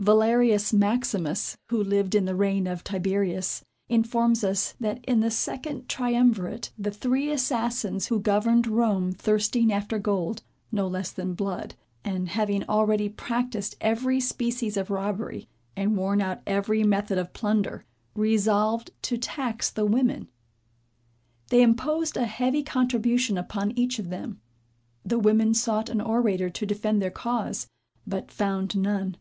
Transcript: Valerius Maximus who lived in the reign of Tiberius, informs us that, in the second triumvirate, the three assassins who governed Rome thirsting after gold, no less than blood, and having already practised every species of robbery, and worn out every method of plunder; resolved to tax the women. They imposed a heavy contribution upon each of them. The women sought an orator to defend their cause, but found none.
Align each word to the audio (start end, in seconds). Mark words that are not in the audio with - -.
Valerius 0.00 0.72
Maximus 0.72 1.56
who 1.68 1.80
lived 1.80 2.16
in 2.16 2.24
the 2.24 2.34
reign 2.34 2.66
of 2.66 2.82
Tiberius, 2.82 3.64
informs 3.88 4.42
us 4.42 4.74
that, 4.80 4.98
in 5.04 5.20
the 5.20 5.30
second 5.30 5.88
triumvirate, 5.88 6.72
the 6.76 6.90
three 6.90 7.30
assassins 7.30 8.06
who 8.08 8.18
governed 8.18 8.66
Rome 8.66 9.12
thirsting 9.12 9.72
after 9.72 10.00
gold, 10.00 10.42
no 10.72 10.88
less 10.88 11.12
than 11.12 11.34
blood, 11.34 11.76
and 12.04 12.30
having 12.30 12.64
already 12.68 13.08
practised 13.08 13.76
every 13.80 14.18
species 14.18 14.76
of 14.76 14.90
robbery, 14.90 15.46
and 15.76 15.96
worn 15.96 16.20
out 16.20 16.42
every 16.48 16.82
method 16.82 17.16
of 17.16 17.32
plunder; 17.32 17.84
resolved 18.16 18.90
to 19.02 19.16
tax 19.16 19.70
the 19.70 19.86
women. 19.86 20.26
They 21.50 21.62
imposed 21.62 22.16
a 22.16 22.26
heavy 22.26 22.64
contribution 22.64 23.38
upon 23.38 23.70
each 23.78 24.00
of 24.00 24.10
them. 24.10 24.40
The 25.04 25.20
women 25.20 25.54
sought 25.54 25.88
an 25.88 26.00
orator 26.00 26.50
to 26.50 26.66
defend 26.66 27.00
their 27.00 27.12
cause, 27.12 27.68
but 28.04 28.32
found 28.32 28.76
none. 28.76 29.16